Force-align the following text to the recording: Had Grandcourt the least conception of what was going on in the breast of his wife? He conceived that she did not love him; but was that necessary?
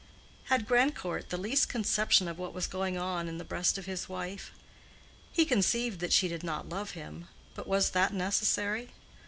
Had 0.45 0.65
Grandcourt 0.67 1.29
the 1.29 1.37
least 1.37 1.69
conception 1.69 2.27
of 2.27 2.39
what 2.39 2.55
was 2.55 2.65
going 2.65 2.97
on 2.97 3.27
in 3.27 3.37
the 3.37 3.43
breast 3.45 3.77
of 3.77 3.85
his 3.85 4.09
wife? 4.09 4.51
He 5.31 5.45
conceived 5.45 5.99
that 5.99 6.11
she 6.11 6.27
did 6.27 6.41
not 6.43 6.67
love 6.67 6.93
him; 6.97 7.27
but 7.53 7.67
was 7.67 7.91
that 7.91 8.11
necessary? 8.11 8.89